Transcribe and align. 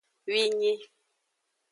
Winyi. 0.29 0.73